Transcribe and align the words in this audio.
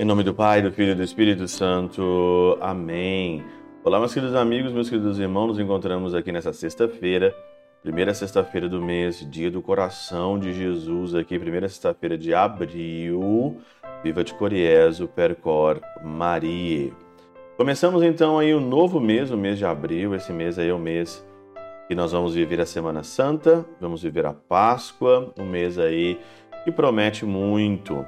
Em 0.00 0.04
nome 0.04 0.22
do 0.22 0.34
Pai, 0.34 0.60
do 0.60 0.70
Filho 0.70 0.92
e 0.92 0.94
do 0.94 1.02
Espírito 1.02 1.48
Santo. 1.48 2.58
Amém. 2.60 3.42
Olá, 3.82 3.98
meus 3.98 4.12
queridos 4.12 4.36
amigos, 4.36 4.70
meus 4.70 4.90
queridos 4.90 5.18
irmãos, 5.18 5.48
nos 5.48 5.58
encontramos 5.58 6.14
aqui 6.14 6.30
nessa 6.30 6.52
sexta-feira, 6.52 7.34
primeira 7.82 8.12
sexta-feira 8.12 8.68
do 8.68 8.82
mês, 8.82 9.26
dia 9.30 9.50
do 9.50 9.62
coração 9.62 10.38
de 10.38 10.52
Jesus, 10.52 11.14
aqui, 11.14 11.38
primeira 11.38 11.68
sexta-feira 11.68 12.18
de 12.18 12.34
abril. 12.34 13.56
Viva 14.04 14.22
de 14.22 14.34
Coriezo, 14.34 15.08
Percor, 15.08 15.80
Maria. 16.04 16.92
Começamos 17.56 18.02
então 18.02 18.38
aí 18.38 18.54
o 18.54 18.60
novo 18.60 19.00
mês, 19.00 19.30
o 19.30 19.36
mês 19.36 19.58
de 19.58 19.64
abril. 19.64 20.14
Esse 20.14 20.32
mês 20.32 20.58
aí 20.58 20.68
é 20.68 20.74
o 20.74 20.78
mês 20.78 21.26
que 21.88 21.94
nós 21.94 22.12
vamos 22.12 22.34
viver 22.34 22.60
a 22.60 22.66
Semana 22.66 23.02
Santa, 23.02 23.64
vamos 23.80 24.02
viver 24.02 24.26
a 24.26 24.34
Páscoa, 24.34 25.32
um 25.38 25.46
mês 25.46 25.78
aí 25.78 26.20
que 26.62 26.70
promete 26.70 27.24
muito. 27.24 28.04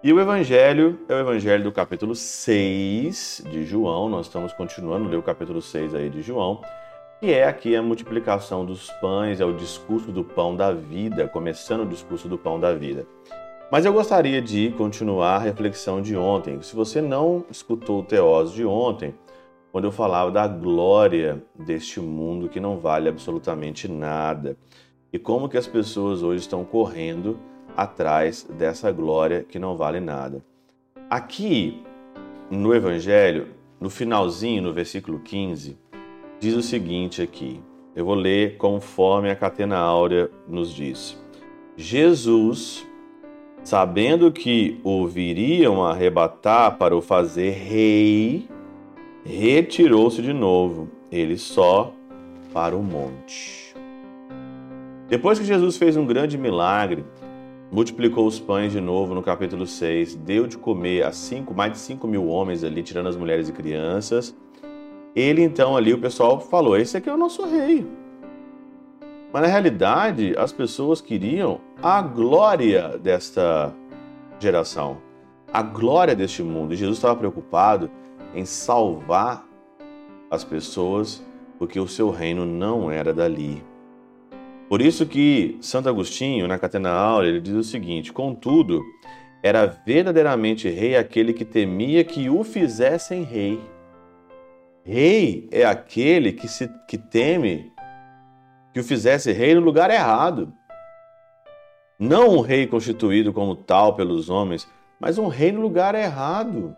E 0.00 0.12
o 0.12 0.20
Evangelho 0.20 1.00
é 1.08 1.14
o 1.14 1.18
Evangelho 1.18 1.64
do 1.64 1.72
capítulo 1.72 2.14
6 2.14 3.42
de 3.50 3.64
João. 3.64 4.08
Nós 4.08 4.26
estamos 4.26 4.52
continuando 4.52 5.06
a 5.06 5.10
ler 5.10 5.16
o 5.16 5.22
capítulo 5.24 5.60
6 5.60 5.96
aí 5.96 6.08
de 6.08 6.22
João, 6.22 6.60
que 7.18 7.32
é 7.32 7.48
aqui 7.48 7.74
a 7.74 7.82
multiplicação 7.82 8.64
dos 8.64 8.92
pães, 9.00 9.40
é 9.40 9.44
o 9.44 9.52
discurso 9.52 10.12
do 10.12 10.22
pão 10.22 10.54
da 10.54 10.70
vida, 10.70 11.26
começando 11.26 11.80
o 11.80 11.86
discurso 11.86 12.28
do 12.28 12.38
pão 12.38 12.60
da 12.60 12.72
vida. 12.74 13.04
Mas 13.72 13.84
eu 13.84 13.92
gostaria 13.92 14.40
de 14.40 14.70
continuar 14.78 15.34
a 15.34 15.40
reflexão 15.40 16.00
de 16.00 16.16
ontem. 16.16 16.62
Se 16.62 16.76
você 16.76 17.02
não 17.02 17.44
escutou 17.50 17.98
o 17.98 18.04
Teós 18.04 18.52
de 18.52 18.64
ontem, 18.64 19.12
quando 19.76 19.84
eu 19.84 19.92
falava 19.92 20.30
da 20.30 20.48
glória 20.48 21.44
deste 21.54 22.00
mundo 22.00 22.48
que 22.48 22.58
não 22.58 22.78
vale 22.78 23.10
absolutamente 23.10 23.86
nada, 23.86 24.56
e 25.12 25.18
como 25.18 25.50
que 25.50 25.58
as 25.58 25.66
pessoas 25.66 26.22
hoje 26.22 26.40
estão 26.40 26.64
correndo 26.64 27.38
atrás 27.76 28.48
dessa 28.56 28.90
glória 28.90 29.44
que 29.46 29.58
não 29.58 29.76
vale 29.76 30.00
nada. 30.00 30.42
Aqui 31.10 31.82
no 32.50 32.74
Evangelho, 32.74 33.48
no 33.78 33.90
finalzinho, 33.90 34.62
no 34.62 34.72
versículo 34.72 35.18
15, 35.18 35.76
diz 36.40 36.54
o 36.54 36.62
seguinte 36.62 37.20
aqui. 37.20 37.60
Eu 37.94 38.06
vou 38.06 38.14
ler 38.14 38.56
conforme 38.56 39.30
a 39.30 39.36
Catena 39.36 39.76
Áurea 39.76 40.30
nos 40.48 40.72
diz. 40.72 41.22
Jesus, 41.76 42.88
sabendo 43.62 44.32
que 44.32 44.80
o 44.82 45.06
viriam 45.06 45.84
arrebatar 45.84 46.78
para 46.78 46.96
o 46.96 47.02
fazer 47.02 47.50
rei, 47.50 48.48
retirou-se 49.26 50.22
de 50.22 50.32
novo, 50.32 50.88
ele 51.10 51.36
só 51.36 51.92
para 52.52 52.76
o 52.76 52.82
monte. 52.82 53.74
Depois 55.08 55.38
que 55.38 55.44
Jesus 55.44 55.76
fez 55.76 55.96
um 55.96 56.06
grande 56.06 56.38
milagre, 56.38 57.04
multiplicou 57.70 58.26
os 58.26 58.38
pães 58.38 58.72
de 58.72 58.80
novo 58.80 59.14
no 59.14 59.22
capítulo 59.22 59.66
6, 59.66 60.14
deu 60.14 60.46
de 60.46 60.56
comer 60.56 61.04
a 61.04 61.12
cinco, 61.12 61.52
mais 61.52 61.72
de 61.72 61.78
5 61.78 62.06
mil 62.06 62.26
homens 62.28 62.62
ali, 62.62 62.82
tirando 62.82 63.08
as 63.08 63.16
mulheres 63.16 63.48
e 63.48 63.52
crianças. 63.52 64.34
Ele 65.14 65.42
então 65.42 65.76
ali, 65.76 65.92
o 65.92 66.00
pessoal 66.00 66.40
falou: 66.40 66.76
Esse 66.76 66.96
aqui 66.96 67.08
é 67.08 67.12
o 67.12 67.16
nosso 67.16 67.44
rei. 67.44 67.86
Mas 69.32 69.42
na 69.42 69.48
realidade, 69.48 70.34
as 70.38 70.52
pessoas 70.52 71.00
queriam 71.00 71.60
a 71.82 72.00
glória 72.00 72.96
desta 72.98 73.74
geração, 74.38 74.98
a 75.52 75.62
glória 75.62 76.14
deste 76.14 76.42
mundo. 76.42 76.72
E 76.72 76.76
Jesus 76.76 76.98
estava 76.98 77.16
preocupado 77.16 77.90
em 78.34 78.44
salvar 78.44 79.46
as 80.30 80.44
pessoas, 80.44 81.24
porque 81.58 81.78
o 81.80 81.88
seu 81.88 82.10
reino 82.10 82.44
não 82.44 82.90
era 82.90 83.12
dali. 83.14 83.62
Por 84.68 84.82
isso 84.82 85.06
que 85.06 85.56
Santo 85.60 85.88
Agostinho, 85.88 86.48
na 86.48 86.58
Catena 86.58 86.90
Áurea, 86.90 87.28
ele 87.28 87.40
diz 87.40 87.54
o 87.54 87.62
seguinte: 87.62 88.12
Contudo, 88.12 88.82
era 89.42 89.66
verdadeiramente 89.66 90.68
rei 90.68 90.96
aquele 90.96 91.32
que 91.32 91.44
temia 91.44 92.02
que 92.02 92.28
o 92.28 92.42
fizessem 92.42 93.22
rei. 93.22 93.60
Rei 94.84 95.48
é 95.52 95.64
aquele 95.64 96.32
que, 96.32 96.48
se, 96.48 96.68
que 96.88 96.98
teme 96.98 97.72
que 98.72 98.80
o 98.80 98.84
fizesse 98.84 99.32
rei 99.32 99.54
no 99.54 99.60
lugar 99.60 99.90
errado. 99.90 100.52
Não 101.98 102.36
um 102.36 102.40
rei 102.40 102.66
constituído 102.66 103.32
como 103.32 103.56
tal 103.56 103.94
pelos 103.94 104.28
homens, 104.28 104.68
mas 105.00 105.16
um 105.16 105.28
rei 105.28 105.50
no 105.50 105.60
lugar 105.60 105.94
errado. 105.94 106.76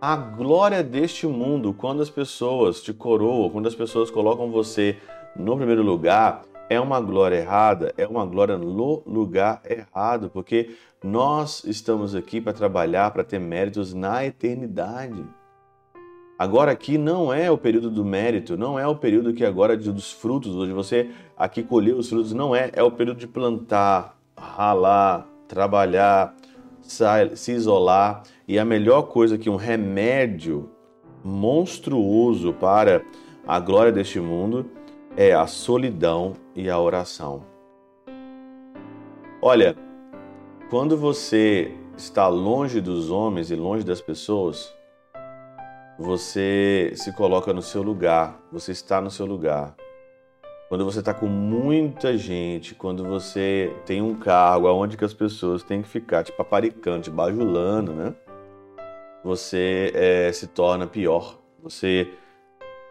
A 0.00 0.16
glória 0.16 0.82
deste 0.82 1.26
mundo, 1.26 1.72
quando 1.72 2.02
as 2.02 2.10
pessoas 2.10 2.82
te 2.82 2.92
coroam, 2.92 3.48
quando 3.48 3.66
as 3.66 3.74
pessoas 3.74 4.10
colocam 4.10 4.50
você 4.50 4.98
no 5.34 5.56
primeiro 5.56 5.82
lugar, 5.82 6.42
é 6.68 6.78
uma 6.80 7.00
glória 7.00 7.36
errada, 7.36 7.92
é 7.96 8.06
uma 8.06 8.26
glória 8.26 8.58
no 8.58 9.02
lugar 9.06 9.62
errado, 9.64 10.30
porque 10.30 10.76
nós 11.02 11.64
estamos 11.64 12.14
aqui 12.14 12.40
para 12.40 12.52
trabalhar, 12.52 13.10
para 13.12 13.24
ter 13.24 13.38
méritos 13.38 13.94
na 13.94 14.24
eternidade. 14.24 15.24
Agora 16.38 16.72
aqui 16.72 16.98
não 16.98 17.32
é 17.32 17.50
o 17.50 17.56
período 17.56 17.90
do 17.90 18.04
mérito, 18.04 18.56
não 18.56 18.78
é 18.78 18.86
o 18.86 18.96
período 18.96 19.32
que 19.32 19.44
agora 19.44 19.76
dos 19.76 20.10
frutos, 20.10 20.54
onde 20.56 20.72
você 20.72 21.10
aqui 21.36 21.62
colheu 21.62 21.96
os 21.96 22.08
frutos, 22.08 22.32
não 22.32 22.54
é, 22.54 22.70
é 22.72 22.82
o 22.82 22.90
período 22.90 23.18
de 23.18 23.28
plantar, 23.28 24.18
ralar, 24.36 25.26
trabalhar, 25.46 26.34
se 26.82 27.52
isolar. 27.52 28.24
E 28.46 28.58
a 28.58 28.64
melhor 28.64 29.04
coisa 29.04 29.38
que 29.38 29.48
um 29.48 29.56
remédio 29.56 30.68
monstruoso 31.24 32.52
para 32.52 33.02
a 33.46 33.58
glória 33.58 33.90
deste 33.90 34.20
mundo 34.20 34.70
é 35.16 35.32
a 35.32 35.46
solidão 35.46 36.34
e 36.54 36.68
a 36.68 36.78
oração. 36.78 37.42
Olha, 39.40 39.74
quando 40.68 40.96
você 40.96 41.74
está 41.96 42.28
longe 42.28 42.80
dos 42.82 43.10
homens 43.10 43.50
e 43.50 43.54
longe 43.54 43.84
das 43.84 44.02
pessoas, 44.02 44.74
você 45.98 46.92
se 46.96 47.14
coloca 47.14 47.52
no 47.52 47.62
seu 47.62 47.82
lugar, 47.82 48.38
você 48.52 48.72
está 48.72 49.00
no 49.00 49.10
seu 49.10 49.24
lugar. 49.24 49.74
Quando 50.68 50.84
você 50.84 50.98
está 50.98 51.14
com 51.14 51.26
muita 51.26 52.16
gente, 52.18 52.74
quando 52.74 53.04
você 53.04 53.74
tem 53.86 54.02
um 54.02 54.14
cargo 54.14 54.68
onde 54.68 54.96
que 54.96 55.04
as 55.04 55.14
pessoas 55.14 55.62
têm 55.62 55.80
que 55.80 55.88
ficar 55.88 56.24
te 56.24 56.32
paparicando, 56.32 57.02
te 57.02 57.10
bajulando, 57.10 57.92
né? 57.92 58.14
Você 59.24 59.90
é, 59.94 60.30
se 60.32 60.46
torna 60.46 60.86
pior. 60.86 61.38
Você, 61.62 62.12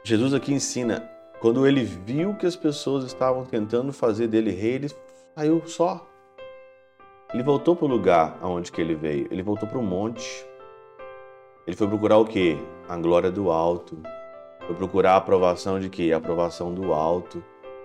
Jesus 0.03 0.33
aqui 0.33 0.51
ensina 0.51 1.07
quando 1.39 1.67
ele 1.67 1.83
viu 1.83 2.33
que 2.35 2.45
as 2.45 2.55
pessoas 2.55 3.03
estavam 3.03 3.45
tentando 3.45 3.93
fazer 3.93 4.27
dele 4.27 4.49
rei, 4.49 4.75
ele 4.75 4.87
saiu 5.35 5.61
só. 5.65 6.07
Ele 7.33 7.43
voltou 7.43 7.75
para 7.75 7.85
o 7.85 7.89
lugar 7.89 8.37
aonde 8.41 8.71
que 8.71 8.79
ele 8.79 8.95
veio. 8.95 9.27
Ele 9.29 9.43
voltou 9.43 9.67
para 9.67 9.77
o 9.77 9.83
monte. 9.83 10.45
Ele 11.67 11.75
foi 11.75 11.87
procurar 11.87 12.17
o 12.17 12.25
quê? 12.25 12.57
A 12.87 12.97
glória 12.97 13.29
do 13.29 13.51
alto. 13.51 14.01
Foi 14.65 14.75
procurar 14.75 15.13
a 15.13 15.17
aprovação 15.17 15.79
de 15.79 15.89
quê? 15.89 16.11
A 16.13 16.17
aprovação 16.17 16.73
do 16.73 16.93
alto, 16.93 17.43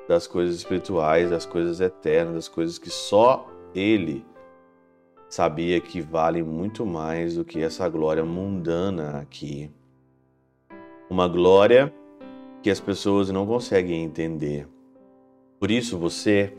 das 0.09 0.26
coisas 0.26 0.54
espirituais, 0.54 1.28
das 1.28 1.44
coisas 1.44 1.80
eternas, 1.80 2.34
das 2.34 2.48
coisas 2.48 2.78
que 2.78 2.88
só 2.88 3.47
ele 3.75 4.25
sabia 5.28 5.81
que 5.81 6.00
valem 6.00 6.43
muito 6.43 6.87
mais 6.87 7.37
do 7.37 7.44
que 7.44 7.61
essa 7.61 7.89
glória 7.89 8.25
mundana 8.25 9.19
aqui. 9.19 9.71
Uma 11.11 11.28
glória 11.28 11.93
que 12.62 12.71
as 12.71 12.81
pessoas 12.81 13.31
não 13.31 13.47
conseguem 13.47 14.03
entender. 14.03 14.66
Por 15.61 15.71
isso, 15.71 15.99
você 15.99 16.53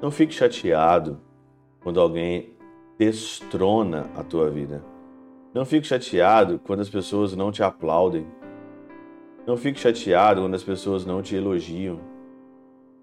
não 0.00 0.10
fique 0.10 0.32
chateado 0.32 1.20
quando 1.80 2.00
alguém 2.00 2.52
destrona 2.98 4.10
a 4.16 4.22
tua 4.22 4.50
vida. 4.50 4.84
Não 5.54 5.64
fique 5.64 5.86
chateado 5.86 6.60
quando 6.64 6.80
as 6.80 6.90
pessoas 6.90 7.34
não 7.34 7.50
te 7.50 7.62
aplaudem. 7.62 8.26
Não 9.46 9.56
fique 9.56 9.80
chateado 9.80 10.42
quando 10.42 10.54
as 10.54 10.62
pessoas 10.62 11.06
não 11.06 11.22
te 11.22 11.34
elogiam. 11.34 12.00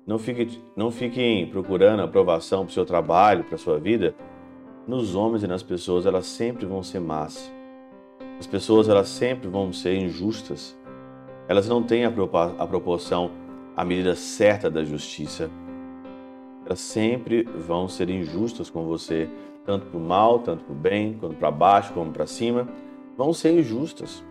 Não, 0.05 0.19
fique, 0.19 0.61
não 0.75 0.91
fiquem 0.91 1.47
procurando 1.47 2.03
aprovação 2.03 2.59
para 2.59 2.69
o 2.69 2.73
seu 2.73 2.85
trabalho, 2.85 3.43
para 3.43 3.55
a 3.55 3.57
sua 3.57 3.79
vida. 3.79 4.13
Nos 4.87 5.15
homens 5.15 5.41
e 5.41 5.47
nas 5.47 5.63
pessoas, 5.63 6.05
elas 6.05 6.27
sempre 6.27 6.67
vão 6.67 6.83
ser 6.83 6.99
más. 6.99 7.51
As 8.39 8.45
pessoas, 8.45 8.87
elas 8.87 9.07
sempre 9.07 9.47
vão 9.47 9.73
ser 9.73 9.95
injustas. 9.95 10.77
Elas 11.47 11.67
não 11.67 11.81
têm 11.81 12.05
a 12.05 12.11
proporção, 12.11 13.31
a 13.75 13.83
medida 13.83 14.15
certa 14.15 14.69
da 14.69 14.83
justiça. 14.83 15.49
Elas 16.67 16.79
sempre 16.79 17.41
vão 17.43 17.87
ser 17.87 18.11
injustas 18.11 18.69
com 18.69 18.85
você, 18.85 19.27
tanto 19.65 19.87
para 19.87 19.97
o 19.97 20.01
mal, 20.01 20.37
tanto 20.37 20.63
para 20.63 20.73
o 20.73 20.77
bem, 20.77 21.13
quanto 21.19 21.35
para 21.35 21.49
baixo, 21.49 21.91
como 21.91 22.11
para 22.11 22.27
cima. 22.27 22.67
Vão 23.17 23.33
ser 23.33 23.57
injustas. 23.57 24.23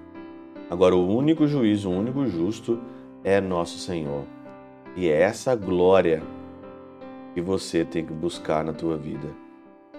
Agora, 0.70 0.94
o 0.94 1.08
único 1.08 1.48
juiz, 1.48 1.84
o 1.84 1.90
único 1.90 2.26
justo 2.26 2.80
é 3.24 3.40
nosso 3.40 3.78
Senhor. 3.78 4.22
E 4.94 5.08
é 5.08 5.20
essa 5.20 5.56
glória 5.56 6.22
que 7.34 7.40
você 7.40 7.84
tem 7.84 8.06
que 8.06 8.12
buscar 8.12 8.64
na 8.64 8.72
tua 8.72 8.96
vida. 8.96 9.42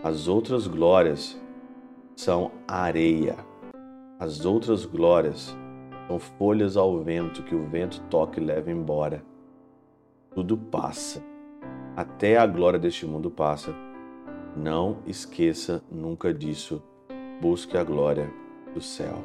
As 0.04 0.28
outras 0.28 0.68
glórias 0.68 1.42
são 2.16 2.52
areia. 2.68 3.36
As 4.20 4.46
outras 4.46 4.86
glórias 4.86 5.56
são 6.08 6.20
folhas 6.20 6.78
ao 6.78 7.02
vento 7.02 7.44
que 7.44 7.56
o 7.56 7.66
vento 7.66 8.02
toca 8.10 8.40
e 8.40 8.44
leva 8.44 8.72
embora. 8.72 9.24
tudo 10.34 10.58
passa. 10.58 11.24
Até 11.96 12.38
a 12.38 12.46
glória 12.46 12.78
deste 12.78 13.06
mundo 13.06 13.32
passa. 13.32 13.74
Não 14.56 14.98
esqueça 15.08 15.82
nunca 15.90 16.34
disso. 16.34 16.84
Busque 17.42 17.78
a 17.78 17.84
glória 17.84 18.30
do 18.74 18.82
céu. 18.82 19.24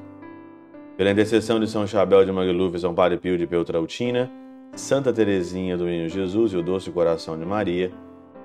Pela 0.97 1.11
intercessão 1.11 1.59
de 1.59 1.69
São 1.69 1.87
Chabel 1.87 2.25
de 2.25 2.31
Magluf, 2.31 2.79
São 2.79 2.95
Padre 2.95 3.19
Pio 3.19 3.37
de 3.37 3.47
Peltrautina, 3.47 4.31
Santa 4.75 5.13
Teresinha 5.13 5.77
do 5.77 5.85
Menino 5.85 6.09
Jesus 6.09 6.53
e 6.53 6.57
o 6.57 6.63
doce 6.63 6.91
coração 6.91 7.39
de 7.39 7.45
Maria, 7.45 7.93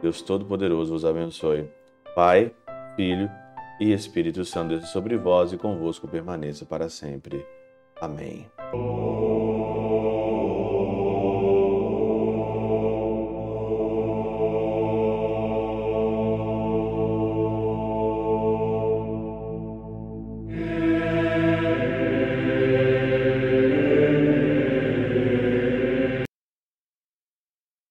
Deus 0.01 0.21
Todo-Poderoso 0.21 0.93
vos 0.93 1.05
abençoe. 1.05 1.69
Pai, 2.15 2.49
Filho 2.95 3.29
e 3.77 3.91
Espírito 3.91 4.45
Santo 4.45 4.69
desça 4.69 4.87
sobre 4.87 5.17
vós 5.17 5.51
e 5.51 5.57
convosco 5.57 6.07
permaneça 6.07 6.65
para 6.65 6.87
sempre. 6.87 7.45
Amém. 7.99 8.49